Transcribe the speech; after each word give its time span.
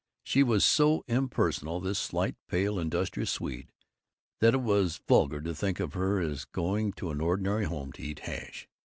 She 0.23 0.41
was 0.41 0.65
so 0.65 1.03
impersonal, 1.07 1.79
this 1.79 1.99
slight, 1.99 2.35
pale, 2.47 2.79
industrious 2.79 3.29
Swede, 3.29 3.71
that 4.39 4.55
it 4.55 4.61
was 4.61 4.99
vulgar 5.07 5.41
to 5.41 5.53
think 5.53 5.79
of 5.79 5.93
her 5.93 6.19
as 6.19 6.43
going 6.45 6.93
to 6.93 7.11
an 7.11 7.21
ordinary 7.21 7.65
home 7.65 7.91
to 7.91 8.01
eat 8.01 8.21
hash. 8.21 8.67